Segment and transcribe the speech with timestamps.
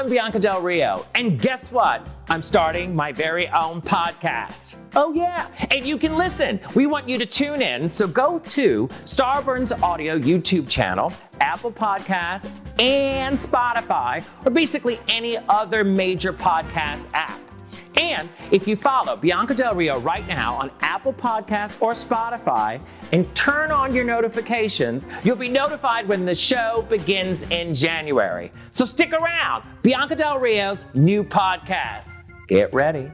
[0.00, 2.08] I'm Bianca Del Rio, and guess what?
[2.30, 4.78] I'm starting my very own podcast.
[4.96, 6.58] Oh, yeah, and you can listen.
[6.74, 12.50] We want you to tune in, so go to Starburns Audio YouTube channel, Apple Podcasts,
[12.80, 17.38] and Spotify, or basically any other major podcast app.
[18.10, 22.82] And if you follow Bianca Del Rio right now on Apple Podcasts or Spotify
[23.12, 28.50] and turn on your notifications, you'll be notified when the show begins in January.
[28.70, 29.64] So stick around.
[29.82, 32.22] Bianca Del Rio's new podcast.
[32.48, 33.10] Get ready.